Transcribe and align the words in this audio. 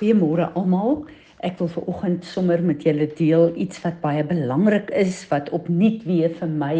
Goeiemôre 0.00 0.46
almal. 0.56 1.02
Ek 1.44 1.58
wil 1.60 1.68
ver 1.68 1.88
oggend 1.92 2.24
sommer 2.24 2.62
met 2.64 2.80
julle 2.86 3.04
deel 3.18 3.50
iets 3.60 3.82
wat 3.84 3.98
baie 4.00 4.22
belangrik 4.24 4.88
is 4.96 5.26
wat 5.28 5.50
opnuut 5.52 6.06
weer 6.08 6.32
vir 6.38 6.48
my 6.62 6.76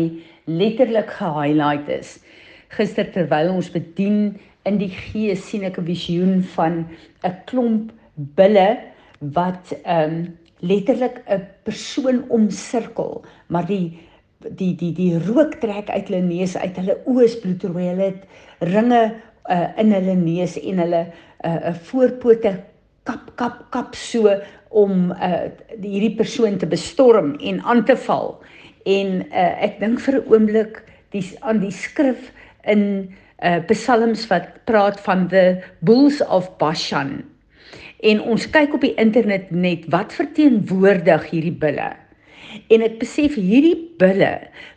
letterlik 0.49 1.13
gehighlight 1.19 1.91
is. 1.93 2.15
Gister 2.73 3.11
terwyl 3.13 3.53
ons 3.53 3.69
bedien 3.75 4.39
in 4.65 4.81
die 4.81 4.89
gees 4.89 5.45
sien 5.51 5.67
ek 5.69 5.77
'n 5.77 5.85
visioen 5.91 6.41
van 6.57 6.87
'n 7.29 7.37
klomp 7.45 7.93
bulle 8.17 8.69
wat 9.37 9.77
ehm 9.85 10.01
um, 10.01 10.17
letterlik 10.65 11.21
'n 11.29 11.45
persoon 11.69 12.25
omsirkel, 12.29 13.21
maar 13.49 13.67
die 13.67 14.01
die 14.49 14.73
die 14.81 14.95
die 14.97 15.19
rook 15.29 15.61
trek 15.61 15.93
uit 15.93 16.09
hulle 16.09 16.25
neus 16.25 16.57
uit 16.57 16.77
hulle 16.77 16.97
oë 17.05 17.25
is 17.29 17.37
bloedrooi. 17.37 17.85
Hulle 17.85 18.09
het 18.17 18.25
ringe 18.65 19.13
uh, 19.45 19.69
in 19.77 19.93
hulle 19.93 20.17
neus 20.17 20.57
en 20.57 20.79
hulle 20.79 21.07
'n 21.45 21.69
uh, 21.69 21.75
voorpote 21.85 22.70
kap 23.11 23.31
kap 23.37 23.63
kap 23.75 23.97
so 23.99 24.31
om 24.71 25.11
uh, 25.11 25.49
hierdie 25.83 26.15
persoon 26.15 26.59
te 26.59 26.69
bestorm 26.71 27.35
en 27.43 27.59
aan 27.67 27.83
te 27.85 27.97
val. 28.07 28.37
En 28.87 29.21
uh, 29.27 29.55
ek 29.67 29.81
dink 29.83 29.99
vir 30.07 30.21
'n 30.21 30.29
oomblik 30.31 30.85
die 31.11 31.25
aan 31.43 31.59
die 31.61 31.75
skrif 31.75 32.31
in 32.63 33.11
uh, 33.43 33.59
Psalms 33.67 34.29
wat 34.31 34.63
praat 34.71 35.01
van 35.01 35.27
the 35.29 35.63
bulls 35.81 36.23
of 36.29 36.47
Bashan. 36.59 37.25
En 38.01 38.23
ons 38.23 38.47
kyk 38.51 38.75
op 38.75 38.85
die 38.87 38.95
internet 38.95 39.51
net 39.51 39.89
wat 39.93 40.15
verteenwoordig 40.17 41.27
hierdie 41.33 41.59
bulle. 41.65 41.91
En 42.71 42.83
ek 42.83 42.99
besef 43.03 43.37
hierdie 43.39 43.77
bulle 44.01 44.33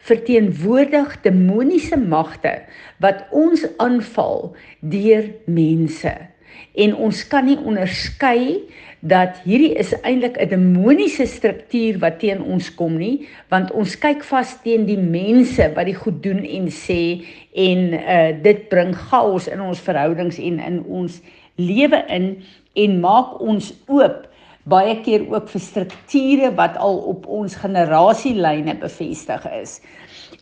verteenwoordig 0.06 1.16
demoniese 1.24 1.98
magte 1.98 2.60
wat 3.02 3.26
ons 3.32 3.66
aanval 3.78 4.52
deur 4.82 5.30
mense. 5.46 6.33
En 6.74 6.96
ons 6.96 7.28
kan 7.28 7.46
nie 7.46 7.58
onderskei 7.58 8.64
dat 9.04 9.42
hierdie 9.44 9.74
is 9.76 9.92
eintlik 10.02 10.38
'n 10.40 10.50
demoniese 10.50 11.26
struktuur 11.28 12.00
wat 12.00 12.20
teen 12.20 12.42
ons 12.42 12.70
kom 12.76 12.98
nie, 12.98 13.28
want 13.50 13.72
ons 13.72 13.96
kyk 14.00 14.24
vas 14.24 14.56
teen 14.64 14.86
die 14.86 14.98
mense 14.98 15.74
wat 15.76 15.86
die 15.86 15.96
goed 15.96 16.24
doen 16.24 16.44
en 16.44 16.70
sê 16.72 17.22
en 17.56 17.94
uh 17.94 18.32
dit 18.44 18.70
bring 18.70 18.96
chaos 18.96 19.48
in 19.48 19.62
ons 19.62 19.80
verhoudings 19.80 20.40
en 20.40 20.60
in 20.60 20.84
ons 20.88 21.22
lewe 21.56 22.06
in 22.08 22.44
en 22.74 23.00
maak 23.00 23.42
ons 23.42 23.74
oop 23.88 24.28
baie 24.64 24.96
keer 25.04 25.28
ook 25.28 25.50
vir 25.52 25.62
strukture 25.62 26.52
wat 26.56 26.78
al 26.78 26.98
op 27.12 27.28
ons 27.28 27.56
generasielyne 27.56 28.78
bevestig 28.80 29.48
is. 29.52 29.82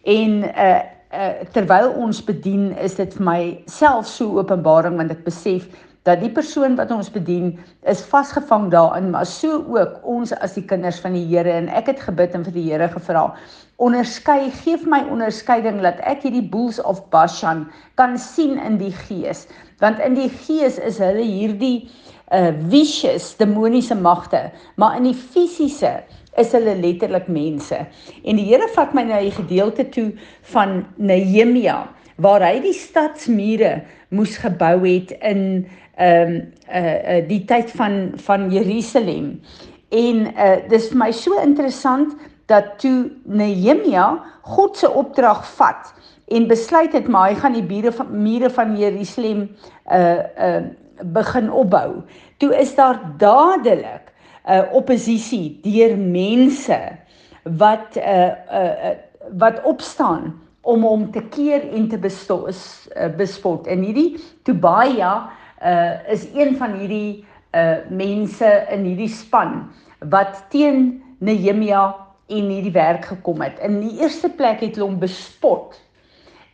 En 0.05 0.43
uh, 0.43 0.81
uh 1.11 1.33
terwyl 1.53 1.89
ons 1.97 2.21
bedien, 2.23 2.71
is 2.77 2.95
dit 2.95 3.13
vir 3.17 3.25
my 3.25 3.41
self 3.65 4.07
so 4.07 4.37
openbaring 4.39 4.97
want 5.01 5.11
ek 5.11 5.25
besef 5.25 5.65
dat 6.03 6.21
die 6.21 6.31
persoon 6.33 6.75
wat 6.75 6.91
ons 6.91 7.11
bedien 7.13 7.59
is 7.89 8.01
vasgevang 8.09 8.71
daarin, 8.73 9.11
maar 9.13 9.25
so 9.25 9.61
ook 9.69 9.99
ons 10.07 10.33
as 10.41 10.55
die 10.57 10.65
kinders 10.65 10.99
van 10.99 11.13
die 11.13 11.25
Here. 11.29 11.51
En 11.51 11.69
ek 11.69 11.91
het 11.93 11.99
gebid 12.01 12.33
en 12.33 12.45
vir 12.47 12.55
die 12.57 12.69
Here 12.71 12.89
gevra 12.89 13.29
onderskei 13.81 14.51
gee 14.61 14.77
vir 14.77 14.89
my 14.93 15.01
onderskeiding 15.09 15.79
dat 15.81 16.01
ek 16.05 16.25
hierdie 16.27 16.45
bulls 16.53 16.77
of 16.85 17.01
Bashan 17.13 17.65
kan 17.97 18.13
sien 18.21 18.59
in 18.61 18.77
die 18.81 18.93
gees. 19.07 19.47
Want 19.81 20.01
in 20.05 20.17
die 20.17 20.29
gees 20.29 20.77
is 20.77 21.01
hulle 21.01 21.25
hierdie 21.25 21.89
uh 22.31 22.53
vicious 22.71 23.33
demoniese 23.41 23.97
magte, 23.97 24.45
maar 24.79 24.95
in 24.95 25.09
die 25.09 25.17
fisiese 25.17 25.97
is 26.39 26.53
hulle 26.55 26.77
letterlik 26.79 27.27
mense. 27.27 27.81
En 28.23 28.39
die 28.39 28.45
Here 28.47 28.69
vat 28.75 28.93
my 28.93 29.03
na 29.03 29.19
'n 29.19 29.33
gedeelte 29.35 29.89
toe 29.89 30.11
van 30.53 30.85
Nehemia 30.95 31.89
waar 32.21 32.43
hy 32.45 32.59
die 32.63 32.75
stadsmure 32.77 33.81
moes 34.13 34.37
gebou 34.41 34.81
het 34.85 35.13
in 35.21 35.67
ehm 36.01 36.31
um, 36.31 36.35
uh, 36.71 37.17
uh 37.17 37.21
die 37.27 37.43
tyd 37.45 37.71
van 37.77 38.13
van 38.25 38.49
Jerusalem. 38.51 39.41
En 39.89 40.27
uh 40.31 40.57
dis 40.69 40.89
vir 40.91 40.97
my 40.97 41.11
so 41.11 41.39
interessant 41.41 42.15
dat 42.51 42.77
toe 42.79 43.11
Nehemia 43.25 44.05
God 44.41 44.77
se 44.77 44.89
opdrag 44.89 45.43
vat 45.57 45.91
en 46.31 46.47
besluit 46.47 46.93
het 46.93 47.07
maar 47.07 47.29
hy 47.29 47.35
gaan 47.39 47.57
die 47.57 47.67
mure 47.67 47.91
van 47.91 48.13
mure 48.23 48.49
van 48.49 48.77
Jerusalem 48.77 49.49
uh 49.91 50.23
uh 50.37 50.63
begin 51.01 51.51
opbou. 51.51 52.03
Toe 52.37 52.53
is 52.55 52.75
daar 52.75 52.99
dadelik 53.17 54.11
'n 54.45 54.53
uh, 54.53 54.73
oppositie 54.73 55.59
deur 55.61 55.97
mense 55.97 56.79
wat 57.43 57.95
'n 57.95 57.99
uh, 57.99 58.31
uh, 58.53 58.85
uh, 58.89 58.97
wat 59.37 59.61
opstaan 59.63 60.33
om 60.61 60.83
hom 60.85 61.11
te 61.11 61.23
keer 61.33 61.69
en 61.73 61.87
te 61.89 61.97
besto 61.97 62.45
is 62.51 62.87
uh, 62.95 63.09
bespot. 63.17 63.67
En 63.67 63.81
hierdie 63.81 64.19
Tobia 64.45 65.13
uh, 65.63 66.11
is 66.11 66.27
een 66.33 66.55
van 66.57 66.77
hierdie 66.77 67.23
uh, 67.55 67.81
mense 67.89 68.51
in 68.69 68.85
hierdie 68.85 69.09
span 69.09 69.65
wat 70.11 70.43
teen 70.53 71.01
Nehemia 71.21 71.95
en 72.31 72.51
hierdie 72.53 72.73
werk 72.73 73.05
gekom 73.11 73.41
het. 73.41 73.59
In 73.65 73.79
die 73.81 73.97
eerste 74.01 74.29
plek 74.29 74.61
het 74.63 74.77
hulle 74.77 74.89
hom 74.89 75.01
bespot 75.01 75.79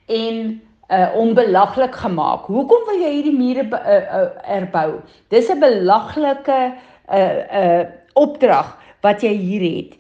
en 0.08 0.58
uh 0.88 1.12
onbelaglik 1.20 1.96
gemaak. 2.00 2.46
Hoekom 2.48 2.86
wil 2.88 3.02
jy 3.02 3.10
hierdie 3.18 3.36
mure 3.36 3.66
uh, 3.76 3.96
uh, 4.20 4.28
erbou? 4.56 5.02
Dis 5.28 5.50
'n 5.52 5.60
belaglike 5.60 6.60
uh 7.12 7.40
uh 7.62 7.82
opdrag 8.16 8.78
wat 9.04 9.22
jy 9.22 9.34
hier 9.36 9.66
het. 9.68 9.98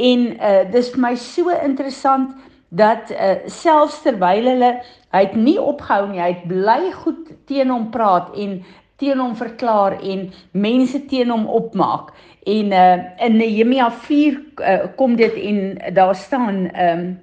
En 0.00 0.20
uh 0.40 0.64
dis 0.72 0.88
vir 0.94 1.00
my 1.00 1.14
so 1.14 1.52
interessant 1.52 2.32
dat 2.70 3.10
uh 3.10 3.38
selfs 3.46 4.02
terwyl 4.02 4.46
hulle 4.46 4.70
hy 5.10 5.22
het 5.24 5.34
nie 5.34 5.58
opgehou 5.58 6.06
nie, 6.10 6.20
hy 6.22 6.32
het 6.36 6.46
bly 6.50 6.92
goed 7.02 7.32
teen 7.50 7.70
hom 7.70 7.88
praat 7.90 8.30
en 8.38 8.60
teen 9.00 9.18
hom 9.18 9.34
verklaar 9.36 9.96
en 9.98 10.28
mense 10.52 11.00
teen 11.10 11.32
hom 11.32 11.48
opmaak. 11.50 12.12
En 12.46 12.72
uh 12.72 13.26
in 13.26 13.36
Nehemia 13.36 13.90
4 13.90 14.38
uh, 14.60 14.78
kom 14.96 15.16
dit 15.16 15.34
en 15.34 15.58
daar 15.94 16.14
staan 16.14 16.70
ehm 16.70 16.98
um, 16.98 17.18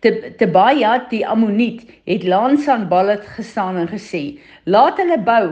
te 0.00 0.32
te 0.38 0.46
baie 0.46 0.90
die 1.10 1.24
Ammoniet 1.26 1.84
het 2.08 2.24
langs 2.24 2.68
aan 2.68 2.88
Ballet 2.88 3.24
gestaan 3.36 3.76
en 3.80 3.88
gesê 3.88 4.38
laat 4.64 5.00
hulle 5.02 5.18
bou 5.18 5.48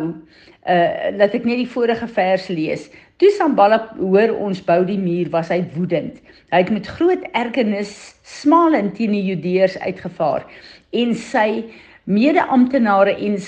uh 0.63 1.11
laat 1.19 1.35
ek 1.35 1.47
net 1.49 1.59
die 1.59 1.71
vorige 1.71 2.07
vers 2.07 2.47
lees. 2.49 2.87
Toe 3.19 3.31
Sanballat 3.35 3.91
hoor 3.99 4.35
ons 4.39 4.61
bou 4.63 4.81
die 4.87 4.99
muur 4.99 5.31
was 5.31 5.51
hy 5.51 5.61
woedend. 5.75 6.21
Hy 6.51 6.63
het 6.63 6.71
met 6.71 6.87
groot 6.87 7.23
ergernis 7.39 8.15
smalend 8.23 8.95
teen 8.99 9.15
die 9.15 9.25
Judeërs 9.33 9.79
uitgevaar 9.83 10.47
en 10.93 11.15
sy 11.19 11.65
mede-amptenare 12.05 13.15
en 13.27 13.39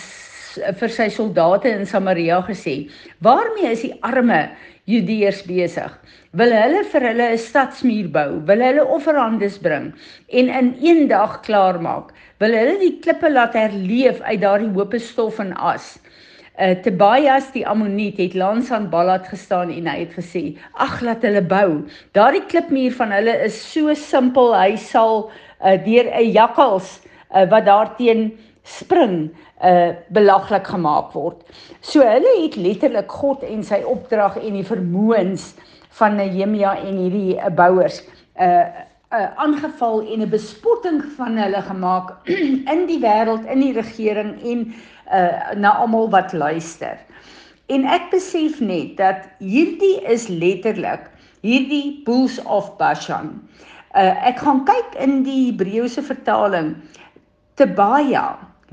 vir 0.79 0.93
sy 0.93 1.09
soldate 1.11 1.71
in 1.75 1.87
Samaria 1.87 2.41
gesê 2.47 2.85
waarmee 3.27 3.73
is 3.75 3.83
die 3.87 3.97
arme 4.07 4.45
Judeërs 4.85 5.39
besig. 5.49 5.93
Wil 6.37 6.53
hulle 6.53 6.83
vir 6.93 7.05
hulle 7.09 7.27
'n 7.33 7.39
stadsmuur 7.41 8.09
bou? 8.13 8.41
Wil 8.49 8.65
hulle 8.67 8.85
offerandes 8.97 9.57
bring 9.59 9.87
en 10.29 10.51
in 10.61 10.69
een 10.83 11.09
dag 11.09 11.41
klaar 11.47 11.81
maak? 11.81 12.13
Wil 12.39 12.53
hulle 12.53 12.75
die 12.83 12.99
klippe 13.01 13.31
laat 13.33 13.57
herleef 13.57 14.21
uit 14.21 14.41
daardie 14.43 14.69
hope 14.77 15.01
stof 15.01 15.41
en 15.41 15.55
as? 15.57 15.99
Uh 16.61 16.75
Tobias 16.85 17.49
die 17.57 17.65
Ammoniet 17.67 18.21
het 18.21 18.35
langs 18.35 18.71
aan 18.71 18.91
Balad 18.91 19.25
gestaan 19.29 19.73
en 19.73 19.89
hy 19.89 19.99
het 20.05 20.13
gesê: 20.21 20.59
"Ag, 20.75 21.01
laat 21.01 21.23
hulle 21.25 21.43
bou. 21.43 21.89
Daardie 22.13 22.45
klipmuur 22.45 22.93
van 22.93 23.11
hulle 23.11 23.39
is 23.49 23.57
so 23.73 23.95
simpel, 23.95 24.53
hy 24.55 24.77
sal 24.77 25.31
uh 25.65 25.79
deur 25.81 26.13
'n 26.13 26.31
jakkals 26.31 27.01
uh, 27.35 27.49
wat 27.49 27.65
daarteen 27.65 28.37
spring 28.65 29.29
uh 29.63 29.93
belaglik 30.09 30.67
gemaak 30.67 31.13
word. 31.13 31.45
So 31.81 32.01
hulle 32.01 32.33
het 32.43 32.57
letterlik 32.57 33.13
God 33.13 33.45
en 33.45 33.63
sy 33.65 33.83
opdrag 33.85 34.39
en 34.41 34.57
die 34.57 34.67
vermoëns 34.67 35.53
van 36.01 36.17
Nehemia 36.19 36.75
en 36.81 36.99
hierdie 36.99 37.37
uh, 37.37 37.53
bouers 37.53 38.01
uh 38.41 38.67
uh 39.15 39.29
aangeval 39.39 40.01
en 40.11 40.25
'n 40.25 40.31
bespotting 40.31 41.03
van 41.17 41.37
hulle 41.39 41.63
gemaak 41.63 42.17
in 42.75 42.87
die 42.89 42.99
wêreld, 42.99 43.45
in 43.47 43.61
die 43.61 43.73
regering 43.77 44.41
en 44.43 44.75
uh 45.13 45.55
na 45.55 45.77
almal 45.77 46.11
wat 46.11 46.33
luister. 46.33 46.99
En 47.69 47.85
ek 47.85 48.11
besef 48.11 48.61
net 48.61 48.97
dat 48.97 49.29
hierdie 49.39 50.01
is 50.09 50.29
letterlik 50.29 51.11
hierdie 51.45 52.01
bulls 52.05 52.41
of 52.43 52.77
Bashan. 52.81 53.37
Uh 53.95 54.13
ek 54.29 54.41
gaan 54.41 54.65
kyk 54.65 54.97
in 54.99 55.23
die 55.23 55.53
Hebreëse 55.53 56.03
vertaling 56.03 56.75
te 57.55 57.67
baie 57.67 58.25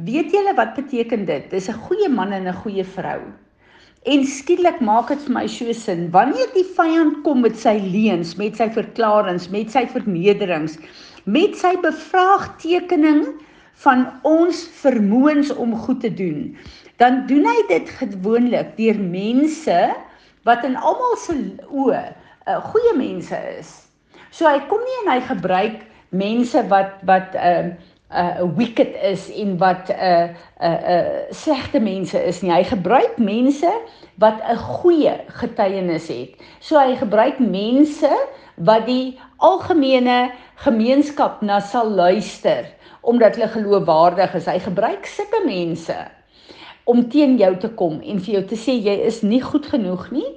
Weet 0.06 0.32
julle 0.34 0.54
wat 0.58 0.74
beteken 0.78 1.26
dit? 1.26 1.50
Dis 1.52 1.70
'n 1.70 1.82
goeie 1.86 2.10
man 2.10 2.32
en 2.32 2.48
'n 2.48 2.62
goeie 2.64 2.84
vrou. 2.84 3.22
En 4.04 4.24
skielik 4.26 4.80
maak 4.80 5.08
dit 5.08 5.22
vir 5.26 5.34
my 5.34 5.48
so 5.48 5.74
sin. 5.74 6.10
Wanneer 6.12 6.50
die 6.54 6.66
vyand 6.78 7.22
kom 7.24 7.42
met 7.42 7.58
sy 7.60 7.78
leuns, 7.78 8.36
met 8.36 8.56
sy 8.56 8.70
verklaringe, 8.70 9.52
met 9.52 9.72
sy 9.72 9.86
vernederings, 9.88 10.78
met 11.26 11.56
sy 11.56 11.76
bevraagtekening 11.82 13.28
van 13.84 14.08
ons 14.24 14.68
vermoëns 14.82 15.54
om 15.54 15.76
goed 15.76 16.02
te 16.02 16.14
doen, 16.14 16.58
dan 16.98 17.28
doen 17.28 17.46
hy 17.46 17.60
dit 17.68 17.90
gewoonlik 17.90 18.78
deur 18.78 19.00
mense 19.00 19.80
wat 20.44 20.64
in 20.64 20.76
almal 20.76 21.16
se 21.18 21.38
oë 21.70 22.04
uh, 22.48 22.60
goeie 22.72 22.98
mense 22.98 23.38
is. 23.60 23.88
So 24.32 24.48
hy 24.48 24.60
kom 24.70 24.82
nie 24.82 25.00
en 25.06 25.14
hy 25.14 25.22
gebruik 25.30 25.82
mense 26.10 26.68
wat 26.74 26.98
wat 27.06 27.36
'n 27.36 27.70
uh, 27.70 27.91
uh 28.12 28.44
wicked 28.56 28.96
is 29.04 29.30
en 29.34 29.58
wat 29.58 29.90
'n 29.90 29.94
uh, 29.94 30.28
'n 30.28 30.36
uh, 30.64 30.90
uh, 30.96 31.06
slegte 31.30 31.80
mense 31.80 32.24
is 32.24 32.42
nie. 32.42 32.52
Hy 32.52 32.64
gebruik 32.64 33.18
mense 33.18 33.72
wat 34.18 34.42
'n 34.44 34.58
goeie 34.58 35.16
getuienis 35.28 36.08
het. 36.08 36.36
So 36.60 36.80
hy 36.80 36.96
gebruik 36.96 37.40
mense 37.40 38.12
wat 38.56 38.86
die 38.86 39.20
algemene 39.38 40.32
gemeenskap 40.56 41.42
na 41.42 41.60
sal 41.60 41.90
luister 41.90 42.66
omdat 43.02 43.36
hulle 43.36 43.48
geloofwaardig 43.48 44.34
is. 44.34 44.46
Hy 44.46 44.60
gebruik 44.60 45.06
sulke 45.06 45.42
mense 45.46 45.96
om 46.84 47.10
teen 47.10 47.38
jou 47.38 47.58
te 47.58 47.70
kom 47.70 48.02
en 48.02 48.20
vir 48.20 48.34
jou 48.34 48.46
te 48.46 48.56
sê 48.56 48.76
jy 48.78 48.96
is 49.06 49.22
nie 49.22 49.42
goed 49.42 49.66
genoeg 49.66 50.12
nie. 50.12 50.28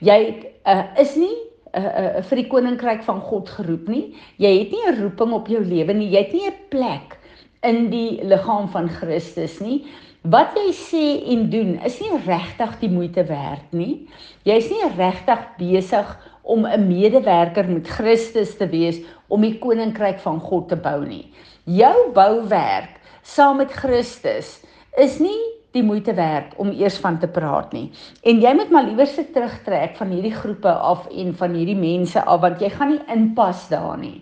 Jy 0.00 0.52
uh, 0.66 0.82
is 1.00 1.16
nie 1.16 1.45
uh, 1.76 1.82
uh, 1.84 2.22
vir 2.28 2.42
die 2.42 2.48
koninkryk 2.48 3.04
van 3.04 3.20
God 3.20 3.48
geroep 3.48 3.88
nie. 3.88 4.14
Jy 4.38 4.52
het 4.58 4.72
nie 4.72 4.84
'n 4.86 5.00
roeping 5.02 5.32
op 5.32 5.48
jou 5.48 5.62
lewe 5.64 5.92
nie. 5.92 6.10
Jy 6.10 6.22
het 6.24 6.32
nie 6.32 6.46
'n 6.46 6.58
plek 6.70 7.18
in 7.62 7.90
die 7.90 8.20
liggaam 8.24 8.68
van 8.68 8.88
Christus 8.88 9.60
nie. 9.60 9.84
Wat 10.26 10.56
jy 10.58 10.72
sê 10.74 11.04
en 11.32 11.50
doen 11.50 11.76
is 11.86 12.00
nie 12.00 12.16
regtig 12.26 12.78
die 12.80 12.90
moeite 12.90 13.24
werd 13.24 13.72
nie. 13.72 14.08
Jy's 14.42 14.70
nie 14.70 14.88
regtig 14.96 15.38
besig 15.58 16.16
om 16.42 16.66
'n 16.66 16.88
medewerker 16.88 17.68
met 17.68 17.88
Christus 17.88 18.56
te 18.56 18.66
wees 18.66 19.00
om 19.28 19.40
die 19.40 19.58
koninkryk 19.58 20.18
van 20.18 20.40
God 20.40 20.68
te 20.68 20.76
bou 20.76 21.04
nie. 21.04 21.30
Jou 21.64 22.12
bouwerk 22.12 23.00
saam 23.22 23.56
met 23.56 23.70
Christus 23.70 24.60
is 24.96 25.18
nie 25.18 25.55
die 25.76 25.84
moeite 25.86 26.14
werd 26.16 26.56
om 26.60 26.72
eers 26.72 26.98
van 27.02 27.18
te 27.22 27.28
praat 27.28 27.72
nie. 27.76 27.86
En 28.26 28.40
jy 28.42 28.52
moet 28.56 28.72
maar 28.72 28.86
liewer 28.88 29.08
se 29.10 29.24
terugtrek 29.32 29.96
van 30.00 30.12
hierdie 30.14 30.34
groepe 30.34 30.72
af 30.72 31.06
en 31.12 31.34
van 31.36 31.56
hierdie 31.56 31.78
mense 31.78 32.22
af 32.24 32.42
want 32.44 32.62
jy 32.64 32.70
gaan 32.74 32.94
nie 32.94 33.02
inpas 33.12 33.66
daar 33.72 33.98
nie. 34.00 34.20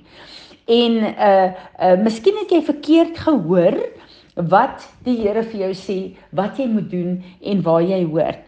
En 0.71 1.01
uh 1.13 1.51
uh 1.81 1.97
miskien 2.01 2.39
het 2.43 2.53
jy 2.53 2.63
verkeerd 2.65 3.19
gehoor 3.27 3.79
wat 4.35 4.87
die 5.07 5.17
Here 5.23 5.45
vir 5.47 5.67
jou 5.69 5.75
sê 5.79 5.99
wat 6.35 6.59
jy 6.59 6.67
moet 6.71 6.91
doen 6.91 7.19
en 7.43 7.63
waar 7.63 7.83
jy 7.83 8.03
hoort. 8.05 8.43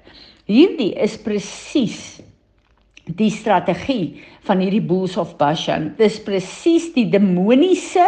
Hierdie 0.46 0.92
is 1.02 1.16
presies 1.18 2.20
die 3.06 3.30
strategie 3.30 4.22
van 4.46 4.62
hierdie 4.62 4.82
bulls 4.82 5.16
of 5.16 5.36
Bashan. 5.38 5.92
Dis 5.98 6.18
presies 6.22 6.88
die 6.94 7.06
demoniese 7.10 8.06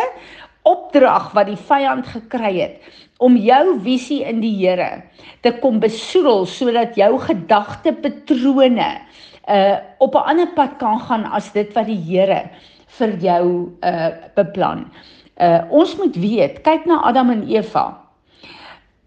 opdrag 0.69 1.33
wat 1.37 1.49
die 1.49 1.61
vyand 1.69 2.07
gekry 2.07 2.55
het 2.61 2.89
om 3.19 3.37
jou 3.37 3.79
visie 3.83 4.23
in 4.29 4.43
die 4.43 4.55
Here 4.61 5.03
te 5.43 5.53
kom 5.63 5.81
besoedel 5.83 6.47
sodat 6.47 6.99
jou 6.99 7.13
gedagtepatrone 7.25 8.91
uh 9.49 9.77
op 9.99 10.15
'n 10.15 10.29
ander 10.31 10.51
pad 10.55 10.79
kan 10.79 11.01
gaan 11.01 11.25
as 11.25 11.53
dit 11.53 11.73
wat 11.75 11.87
die 11.87 12.03
Here 12.09 12.51
vir 12.99 13.17
jou 13.19 13.73
uh 13.83 14.11
beplan. 14.35 14.91
Uh 15.41 15.63
ons 15.71 15.97
moet 15.97 16.17
weet, 16.17 16.63
kyk 16.63 16.87
na 16.87 17.03
Adam 17.03 17.31
en 17.31 17.49
Eva. 17.49 18.01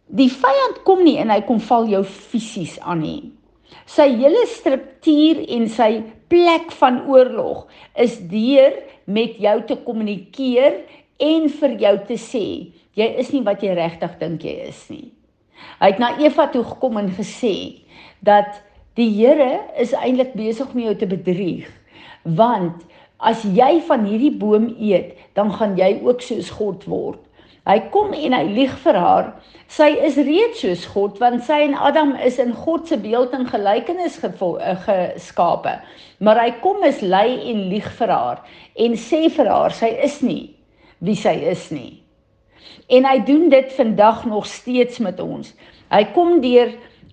Die 0.07 0.29
vyand 0.29 0.83
kom 0.83 1.03
nie 1.03 1.17
en 1.17 1.29
hy 1.29 1.41
kom 1.41 1.59
val 1.59 1.87
jou 1.87 2.03
fisies 2.03 2.79
aan 2.79 2.99
nie. 2.99 3.31
Sy 3.85 4.07
hele 4.15 4.45
struktuur 4.47 5.45
en 5.47 5.67
sy 5.69 6.03
plek 6.31 6.71
van 6.79 7.01
oorlog 7.07 7.67
is 7.95 8.19
deur 8.31 8.73
met 9.05 9.37
jou 9.39 9.57
te 9.67 9.75
kommunikeer 9.75 10.81
en 11.21 11.47
vir 11.62 11.77
jou 11.85 11.95
te 12.09 12.18
sê 12.19 12.45
jy 12.97 13.07
is 13.21 13.31
nie 13.33 13.44
wat 13.45 13.63
jy 13.63 13.75
regtig 13.77 14.18
dink 14.19 14.44
jy 14.45 14.56
is 14.68 14.81
nie. 14.91 15.07
Hy 15.79 15.94
het 15.94 16.01
na 16.01 16.15
Eva 16.21 16.47
toe 16.51 16.63
gekom 16.65 17.00
en 17.01 17.12
gesê 17.15 17.56
dat 18.25 18.59
die 19.00 19.09
Here 19.13 19.62
is 19.79 19.95
eintlik 19.95 20.33
besig 20.35 20.73
om 20.73 20.81
jou 20.88 20.95
te 20.97 21.09
bedrieg 21.09 21.69
want 22.23 22.83
as 23.21 23.44
jy 23.45 23.79
van 23.88 24.03
hierdie 24.06 24.33
boom 24.33 24.68
eet, 24.81 25.13
dan 25.38 25.51
gaan 25.53 25.75
jy 25.77 25.95
ook 26.01 26.21
soos 26.25 26.50
God 26.53 26.85
word. 26.89 27.19
Hy 27.69 27.77
kom 27.94 28.15
en 28.17 28.33
hy 28.33 28.44
lieg 28.50 28.74
vir 28.81 28.97
haar. 28.97 29.27
Sy 29.69 29.91
is 30.06 30.17
reeds 30.17 30.63
soos 30.63 30.88
God 30.89 31.19
want 31.21 31.45
sy 31.45 31.59
en 31.67 31.75
Adam 31.77 32.15
is 32.25 32.39
in 32.41 32.53
God 32.57 32.89
se 32.89 32.97
beeld 33.01 33.33
en 33.38 33.45
gelykenis 33.50 34.17
eh, 34.25 34.71
geskape. 34.85 35.75
Maar 36.21 36.41
hy 36.41 36.50
kom 36.65 36.81
is 36.85 37.01
lei 37.06 37.38
en 37.53 37.67
lieg 37.69 37.89
vir 38.00 38.13
haar 38.13 38.41
en 38.81 38.97
sê 38.97 39.27
vir 39.29 39.50
haar 39.50 39.77
sy 39.77 39.94
is 40.01 40.21
nie 40.25 40.50
wie 41.01 41.18
sy 41.18 41.33
is 41.51 41.69
nie. 41.74 42.01
En 42.92 43.07
hy 43.07 43.18
doen 43.25 43.50
dit 43.50 43.74
vandag 43.74 44.25
nog 44.30 44.45
steeds 44.45 45.00
met 45.01 45.19
ons. 45.19 45.53
Hy 45.92 46.03
kom 46.15 46.39
deur 46.44 46.71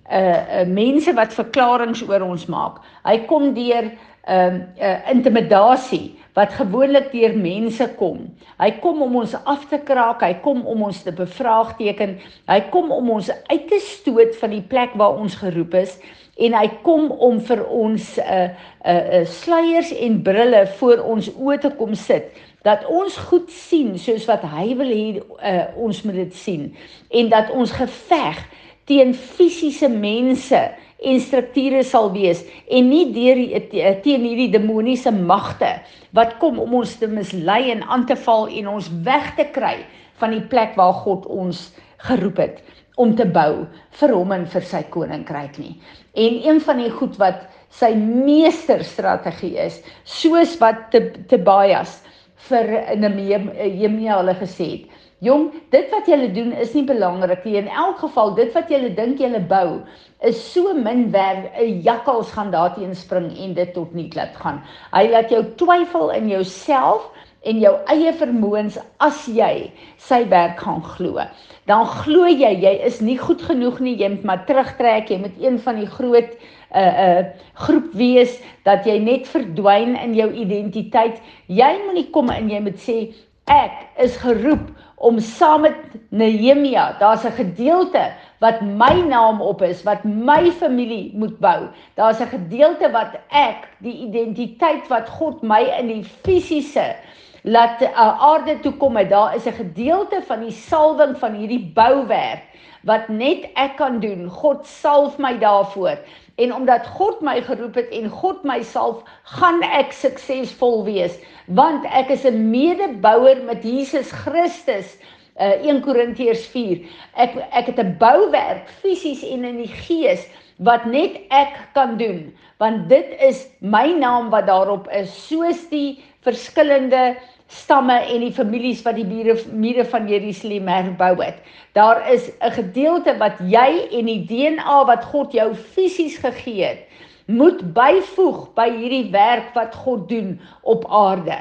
uh 0.09 0.61
uh 0.61 0.65
mense 0.65 1.13
wat 1.13 1.35
verklaringe 1.37 2.05
oor 2.09 2.25
ons 2.25 2.47
maak. 2.49 2.79
Hy 3.05 3.19
kom 3.29 3.53
deur 3.53 3.91
ehm 4.29 4.55
uh, 4.55 4.87
uh 4.89 5.11
intimidasie 5.13 6.19
wat 6.37 6.53
gewoonlik 6.53 7.11
deur 7.11 7.35
mense 7.37 7.85
kom. 7.99 8.27
Hy 8.61 8.71
kom 8.83 9.01
om 9.01 9.15
ons 9.21 9.35
af 9.43 9.65
te 9.69 9.79
kraak, 9.83 10.21
hy 10.23 10.37
kom 10.43 10.61
om 10.67 10.85
ons 10.87 11.01
te 11.03 11.11
bevraagteken, 11.15 12.17
hy 12.47 12.59
kom 12.73 12.91
om 12.95 13.09
ons 13.17 13.31
uit 13.49 13.67
te 13.67 13.79
stoot 13.83 14.37
van 14.39 14.53
die 14.53 14.63
plek 14.63 14.95
waar 14.99 15.17
ons 15.19 15.35
geroep 15.41 15.75
is 15.81 15.97
en 16.39 16.55
hy 16.55 16.67
kom 16.85 17.09
om 17.11 17.39
vir 17.43 17.65
ons 17.67 18.17
'n 18.17 18.21
uh, 18.21 18.47
'n 18.85 18.95
uh, 18.95 19.19
uh, 19.19 19.25
sluiers 19.25 19.91
en 19.91 20.21
brille 20.23 20.67
voor 20.79 21.03
ons 21.03 21.31
oë 21.35 21.57
te 21.59 21.71
kom 21.75 21.95
sit 21.95 22.31
dat 22.67 22.85
ons 22.91 23.15
goed 23.29 23.51
sien 23.53 23.93
soos 23.99 24.25
wat 24.27 24.43
hy 24.55 24.73
wil 24.79 24.91
hê 24.91 25.05
uh, 25.19 25.65
ons 25.79 26.01
moet 26.03 26.19
dit 26.25 26.35
sien 26.35 26.67
en 27.09 27.31
dat 27.31 27.51
ons 27.55 27.71
geveg 27.71 28.41
teen 28.89 29.13
fisiese 29.13 29.89
mense 29.91 30.59
en 30.99 31.19
strukture 31.23 31.83
sal 31.87 32.09
wees 32.11 32.41
en 32.67 32.89
nie 32.91 33.05
deur 33.15 33.39
eh, 33.39 33.93
teen 34.03 34.25
hierdie 34.25 34.49
demoniese 34.51 35.13
magte 35.15 35.71
wat 36.17 36.35
kom 36.41 36.59
om 36.59 36.73
ons 36.81 36.97
te 36.99 37.07
mislei 37.07 37.69
en 37.71 37.85
aan 37.87 38.05
te 38.09 38.17
val 38.25 38.49
en 38.51 38.73
ons 38.75 38.89
weg 39.05 39.31
te 39.37 39.47
kry 39.55 39.77
van 40.19 40.35
die 40.35 40.43
plek 40.51 40.75
waar 40.79 40.97
God 41.05 41.29
ons 41.31 41.69
geroep 42.09 42.41
het 42.43 42.59
om 42.99 43.13
te 43.15 43.23
bou 43.23 43.63
vir 44.01 44.11
hom 44.11 44.33
en 44.35 44.43
vir 44.51 44.65
sy 44.67 44.81
koninkryk 44.91 45.55
nie. 45.61 45.77
En 46.19 46.35
een 46.43 46.59
van 46.65 46.81
die 46.81 46.91
goed 46.91 47.15
wat 47.21 47.45
sy 47.71 47.93
meesterstrategie 47.95 49.55
is, 49.61 49.79
soos 50.03 50.57
wat 50.59 50.89
Tobias 51.31 51.99
te 52.01 52.18
vir 52.47 52.71
Nehemia 52.97 54.17
hulle 54.21 54.35
gesê 54.39 54.67
het. 54.71 54.97
Jong, 55.19 55.49
dit 55.73 55.89
wat 55.91 56.07
julle 56.07 56.29
doen 56.31 56.53
is 56.63 56.71
nie 56.77 56.85
belangrik 56.87 57.43
nie. 57.43 57.57
In 57.59 57.67
elk 57.67 57.97
geval, 58.05 58.31
dit 58.37 58.53
wat 58.55 58.69
julle 58.71 58.93
dink 58.95 59.19
julle 59.19 59.41
bou, 59.49 59.81
is 60.23 60.39
so 60.53 60.71
min 60.73 61.09
werd. 61.11 61.49
'n 61.59 61.81
Jakkals 61.83 62.31
gaan 62.31 62.51
daarteen 62.51 62.95
spring 62.95 63.27
en 63.35 63.53
dit 63.53 63.73
tot 63.73 63.93
nie 63.93 64.07
laat 64.15 64.35
gaan. 64.39 64.63
Hy 64.93 65.09
laat 65.11 65.29
jou 65.29 65.43
twyfel 65.59 66.11
in 66.15 66.29
jouself 66.29 67.11
en 67.47 67.59
jou 67.61 67.71
eie 67.93 68.11
vermoëns 68.19 68.79
as 68.99 69.23
jy 69.31 69.69
sy 69.97 70.23
werk 70.31 70.59
gaan 70.59 70.81
glo. 70.83 71.23
Dan 71.69 71.85
glo 71.87 72.27
jy 72.27 72.51
jy 72.63 72.73
is 72.87 72.99
nie 73.05 73.17
goed 73.17 73.41
genoeg 73.45 73.79
nie, 73.79 73.95
jy 73.99 74.09
moet 74.15 74.25
maar 74.27 74.45
terugtrek, 74.47 75.09
jy 75.09 75.19
moet 75.23 75.39
een 75.39 75.59
van 75.63 75.79
die 75.79 75.87
groot 75.87 76.31
'n 76.33 76.77
uh, 76.77 76.81
'n 76.81 77.17
uh, 77.19 77.25
groep 77.53 77.93
wees 77.93 78.39
dat 78.65 78.85
jy 78.85 78.99
net 78.99 79.27
verdwyn 79.27 79.95
in 79.95 80.13
jou 80.15 80.31
identiteit. 80.31 81.21
Jy 81.47 81.71
moenie 81.85 82.09
kom 82.11 82.29
en 82.29 82.49
jy 82.49 82.59
moet 82.59 82.77
sê 82.77 83.13
ek 83.47 83.71
is 83.97 84.17
geroep 84.17 84.69
om 84.99 85.19
saam 85.19 85.61
met 85.61 85.77
Nehemia, 86.09 86.95
daar's 86.99 87.23
'n 87.23 87.31
gedeelte 87.31 88.11
wat 88.39 88.61
my 88.61 89.01
naam 89.07 89.41
op 89.41 89.61
is, 89.61 89.83
wat 89.83 90.03
my 90.03 90.51
familie 90.51 91.11
moet 91.15 91.39
bou. 91.39 91.67
Daar's 91.95 92.19
'n 92.19 92.27
gedeelte 92.27 92.91
wat 92.91 93.19
ek 93.29 93.67
die 93.79 93.97
identiteit 94.07 94.87
wat 94.87 95.09
God 95.09 95.41
my 95.41 95.61
in 95.79 95.87
die 95.87 96.03
fisiese 96.03 96.95
laat 97.43 97.81
uh, 97.81 98.21
aarde 98.21 98.59
toe 98.59 98.73
kom 98.77 98.97
het. 98.97 99.09
Daar 99.09 99.35
is 99.35 99.45
'n 99.45 99.55
gedeelte 99.55 100.21
van 100.27 100.39
die 100.39 100.51
salwing 100.51 101.17
van 101.17 101.33
hierdie 101.33 101.71
bouwerk 101.73 102.43
wat 102.83 103.07
net 103.07 103.49
ek 103.53 103.75
kan 103.75 103.99
doen. 103.99 104.29
God 104.29 104.67
salf 104.67 105.17
my 105.17 105.37
daarvoor 105.37 105.97
en 106.35 106.53
omdat 106.55 106.87
God 106.87 107.21
my 107.21 107.41
geroep 107.41 107.75
het 107.75 107.89
en 107.89 108.09
God 108.09 108.43
my 108.43 108.63
salf, 108.63 109.03
gaan 109.23 109.61
ek 109.61 109.91
suksesvol 109.91 110.83
wees 110.83 111.19
want 111.45 111.85
ek 111.85 112.09
is 112.09 112.25
'n 112.25 112.49
medebouer 112.49 113.43
met 113.43 113.63
Jesus 113.63 114.11
Christus. 114.11 114.97
Uh, 115.39 115.55
1 115.63 115.81
Korintiërs 115.81 116.47
4. 116.47 116.83
Ek 117.15 117.35
ek 117.51 117.65
het 117.65 117.79
'n 117.79 117.95
bouwerk 117.97 118.69
fisies 118.81 119.23
en 119.23 119.43
in 119.43 119.57
die 119.57 119.73
gees 119.87 120.27
wat 120.59 120.85
net 120.85 121.15
ek 121.29 121.55
kan 121.73 121.97
doen 121.97 122.35
want 122.59 122.89
dit 122.91 123.13
is 123.23 123.45
my 123.63 123.87
naam 123.95 124.27
wat 124.29 124.47
daarop 124.47 124.89
is 124.91 125.11
soos 125.27 125.61
die 125.71 126.03
verskillende 126.25 127.15
stamme 127.49 127.95
en 128.13 128.21
die 128.21 128.33
families 128.33 128.83
wat 128.85 128.99
die 128.99 129.07
mure 129.07 129.35
mure 129.57 129.85
van 129.89 130.07
Jerusalem 130.09 130.67
herbou 130.69 131.15
het. 131.21 131.39
Daar 131.73 132.05
is 132.11 132.29
'n 132.41 132.51
gedeelte 132.51 133.17
wat 133.17 133.39
jy 133.39 133.87
en 133.91 134.05
die 134.05 134.25
DNA 134.25 134.85
wat 134.85 135.03
God 135.03 135.33
jou 135.33 135.55
fisies 135.55 136.17
gegee 136.17 136.63
het, 136.63 136.85
moet 137.25 137.73
byvoeg 137.73 138.53
by 138.53 138.69
hierdie 138.69 139.11
werk 139.11 139.53
wat 139.53 139.75
God 139.75 140.09
doen 140.09 140.39
op 140.61 140.85
aarde. 140.89 141.37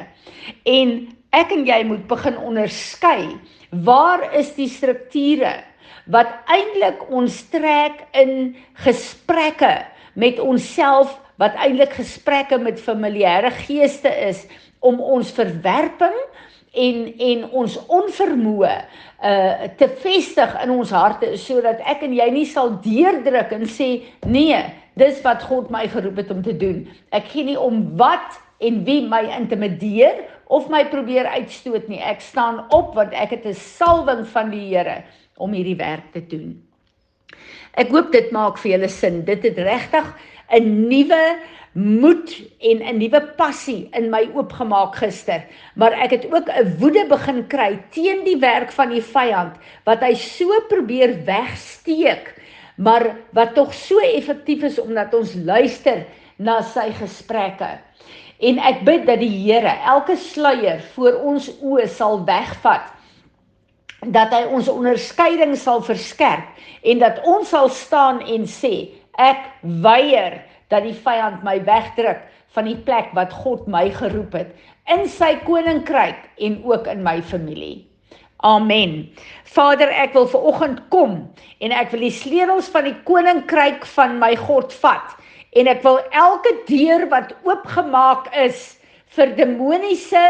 En 0.64 1.08
ek 1.30 1.52
en 1.52 1.66
jy 1.66 1.84
moet 1.84 2.06
begin 2.06 2.36
onderskei 2.38 3.36
waar 3.70 4.34
is 4.34 4.54
die 4.56 4.68
strukture 4.68 5.64
wat 6.06 6.28
eintlik 6.48 7.10
ons 7.12 7.42
trek 7.52 8.06
in 8.12 8.56
gesprekke 8.84 9.84
met 10.14 10.40
onsself 10.40 11.18
wat 11.38 11.54
eintlik 11.54 11.92
gesprekke 11.92 12.58
met 12.58 12.80
familiêre 12.80 13.50
geeste 13.50 14.08
is 14.08 14.46
om 14.80 15.00
ons 15.00 15.30
verwerping 15.34 16.16
en 16.78 16.98
en 17.18 17.44
ons 17.62 17.76
onvermoë 17.86 18.74
uh 19.24 19.68
te 19.78 19.88
vestig 20.02 20.52
in 20.62 20.70
ons 20.70 20.90
harte 20.94 21.32
sodat 21.40 21.80
ek 21.84 22.04
en 22.06 22.14
jy 22.14 22.28
nie 22.30 22.46
sal 22.46 22.76
deurdruk 22.84 23.54
en 23.56 23.64
sê 23.66 23.88
nee, 24.26 24.58
dis 24.98 25.22
wat 25.24 25.42
God 25.48 25.70
my 25.74 25.86
geroep 25.90 26.20
het 26.22 26.30
om 26.34 26.42
te 26.42 26.54
doen. 26.56 26.84
Ek 27.14 27.30
gee 27.32 27.46
nie 27.46 27.58
om 27.58 27.96
wat 27.98 28.38
en 28.62 28.82
wie 28.86 29.00
my 29.06 29.24
intimideer 29.36 30.24
of 30.48 30.68
my 30.72 30.84
probeer 30.90 31.28
uitstoot 31.36 31.88
nie. 31.90 32.00
Ek 32.02 32.22
staan 32.24 32.64
op 32.74 32.94
want 32.98 33.12
ek 33.14 33.36
het 33.36 33.46
'n 33.46 33.54
salwing 33.54 34.26
van 34.26 34.50
die 34.50 34.68
Here 34.74 35.02
om 35.36 35.52
hierdie 35.52 35.78
werk 35.78 36.12
te 36.12 36.20
doen. 36.26 36.62
Ek 37.74 37.90
hoop 37.90 38.12
dit 38.12 38.30
maak 38.30 38.58
vir 38.58 38.72
julle 38.72 38.88
sin. 38.88 39.24
Dit 39.24 39.42
het 39.42 39.58
regtig 39.58 40.06
'n 40.50 40.88
nuwe 40.88 41.38
moed 41.78 42.32
en 42.58 42.82
'n 42.82 42.98
nuwe 42.98 43.20
passie 43.38 43.88
in 43.92 44.10
my 44.10 44.24
oopgemaak 44.34 44.96
gister, 44.98 45.44
maar 45.74 45.92
ek 45.92 46.10
het 46.10 46.24
ook 46.34 46.48
'n 46.50 46.76
woede 46.78 47.06
begin 47.06 47.46
kry 47.46 47.78
teen 47.90 48.24
die 48.24 48.38
werk 48.38 48.72
van 48.72 48.90
die 48.90 49.02
vyand 49.02 49.54
wat 49.84 50.00
hy 50.00 50.14
so 50.14 50.48
probeer 50.68 51.24
wegsteek, 51.24 52.34
maar 52.76 53.16
wat 53.32 53.54
tog 53.54 53.74
so 53.74 53.98
effektief 53.98 54.62
is 54.62 54.78
omdat 54.78 55.14
ons 55.14 55.34
luister 55.34 56.06
na 56.36 56.62
sy 56.62 56.90
gesprekke. 56.92 57.78
En 58.38 58.58
ek 58.58 58.84
bid 58.84 59.06
dat 59.06 59.18
die 59.18 59.52
Here 59.52 59.74
elke 59.86 60.16
sluier 60.16 60.80
voor 60.94 61.12
ons 61.12 61.50
oë 61.62 61.86
sal 61.86 62.24
wegvat 62.24 62.94
dat 64.06 64.30
hy 64.30 64.44
ons 64.54 64.68
onderskeiding 64.68 65.56
sal 65.56 65.82
verskerp 65.82 66.46
en 66.82 66.98
dat 66.98 67.18
ons 67.26 67.48
sal 67.48 67.68
staan 67.68 68.20
en 68.20 68.46
sê 68.46 68.88
ek 69.18 69.42
weier 69.82 70.47
dat 70.72 70.84
die 70.84 70.96
vyand 70.96 71.44
my 71.46 71.58
wegdruk 71.64 72.24
van 72.56 72.68
die 72.68 72.78
plek 72.86 73.12
wat 73.16 73.32
God 73.44 73.66
my 73.70 73.88
geroep 73.94 74.36
het 74.36 74.54
in 74.88 75.06
sy 75.10 75.34
koninkryk 75.44 76.28
en 76.44 76.58
ook 76.64 76.88
in 76.88 77.02
my 77.04 77.18
familie. 77.22 77.84
Amen. 78.46 79.08
Vader, 79.44 79.90
ek 79.90 80.14
wil 80.14 80.28
ver 80.30 80.44
oggend 80.46 80.82
kom 80.94 81.16
en 81.58 81.74
ek 81.74 81.90
wil 81.92 82.06
die 82.06 82.14
sleutels 82.14 82.70
van 82.70 82.86
die 82.86 82.96
koninkryk 83.08 83.86
van 83.96 84.16
my 84.22 84.34
God 84.46 84.72
vat 84.82 85.16
en 85.58 85.70
ek 85.70 85.82
wil 85.82 85.98
elke 86.14 86.52
deur 86.68 87.08
wat 87.10 87.34
oopgemaak 87.48 88.30
is 88.44 88.78
vir 89.16 89.34
demoniese 89.38 90.22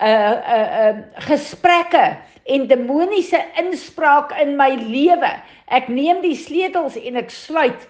uh 0.00 0.08
uh 0.08 0.66
uh 0.80 0.92
gesprekke 1.26 2.04
en 2.50 2.66
demoniese 2.70 3.42
inspraak 3.60 4.32
in 4.40 4.56
my 4.56 4.72
lewe. 4.80 5.32
Ek 5.68 5.90
neem 5.92 6.22
die 6.24 6.36
sleutels 6.38 6.96
en 6.96 7.20
ek 7.20 7.28
sluit 7.34 7.84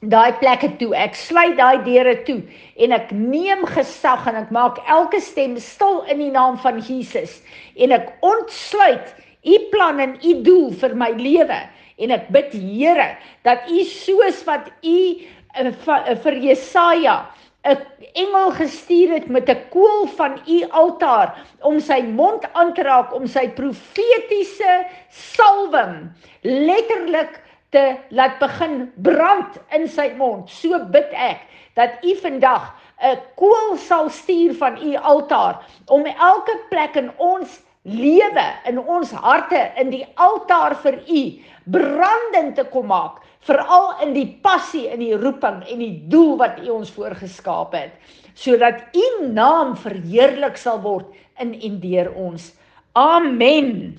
daai 0.00 0.32
plekke 0.38 0.70
toe. 0.78 0.92
Ek 0.94 1.16
sluit 1.18 1.56
daai 1.58 1.82
deure 1.84 2.14
toe 2.26 2.40
en 2.78 2.94
ek 2.94 3.10
neem 3.12 3.64
gesag 3.66 4.26
en 4.30 4.38
ek 4.38 4.52
maak 4.54 4.78
elke 4.86 5.20
stem 5.20 5.56
stil 5.58 6.04
in 6.10 6.22
die 6.22 6.30
naam 6.34 6.58
van 6.62 6.78
Jesus 6.78 7.40
en 7.76 7.92
ek 7.92 8.12
ontsluit 8.26 9.14
u 9.42 9.58
plan 9.72 9.98
en 10.00 10.14
u 10.22 10.36
doel 10.42 10.70
vir 10.82 10.94
my 10.98 11.10
lewe 11.18 11.58
en 11.98 12.14
ek 12.14 12.30
bid 12.34 12.54
Here 12.54 13.10
dat 13.46 13.66
u 13.70 13.82
soos 13.84 14.44
wat 14.46 14.70
u 14.86 14.98
uh, 15.58 16.14
vir 16.22 16.38
Jesaja 16.46 17.26
'n 17.66 17.76
engel 18.14 18.50
gestuur 18.54 19.10
het 19.18 19.26
met 19.28 19.50
'n 19.50 19.62
koel 19.70 20.06
van 20.06 20.38
u 20.46 20.58
altaar 20.70 21.34
om 21.60 21.80
sy 21.80 22.00
mond 22.02 22.46
aan 22.52 22.72
te 22.74 22.82
raak 22.82 23.12
om 23.14 23.26
sy 23.26 23.48
profetiese 23.48 24.86
salwing 25.10 26.08
letterlik 26.42 27.42
te 27.70 27.96
laat 28.10 28.38
begin 28.38 28.92
brand 28.96 29.58
in 29.76 29.88
sy 29.88 30.12
mond. 30.16 30.50
So 30.50 30.78
bid 30.92 31.12
ek 31.12 31.44
dat 31.76 32.02
u 32.02 32.14
vandag 32.22 32.74
'n 32.98 33.18
koel 33.36 33.76
sal 33.76 34.10
stuur 34.10 34.54
van 34.54 34.78
u 34.82 34.96
altaar 34.96 35.62
om 35.86 36.04
elke 36.04 36.56
plek 36.68 36.96
in 36.96 37.10
ons 37.16 37.60
lewe 37.82 38.46
in 38.66 38.78
ons 38.78 39.10
harte 39.10 39.60
in 39.76 39.90
die 39.90 40.06
altaar 40.14 40.74
vir 40.82 40.98
u 41.08 41.22
brandend 41.64 42.56
te 42.56 42.64
kom 42.64 42.90
maak 42.90 43.22
veral 43.46 43.94
in 44.02 44.12
die 44.16 44.26
passie 44.42 44.88
en 44.90 44.98
die 44.98 45.14
roeping 45.16 45.62
en 45.62 45.78
die 45.78 45.94
doel 46.10 46.36
wat 46.42 46.58
u 46.64 46.68
ons 46.80 46.90
voorgeskaap 46.90 47.72
het 47.78 47.94
sodat 48.34 48.82
u 48.96 49.30
naam 49.32 49.76
verheerlik 49.76 50.58
sal 50.60 50.82
word 50.82 51.06
in 51.38 51.54
en 51.54 51.80
deur 51.80 52.10
ons 52.18 52.50
amen 52.98 53.96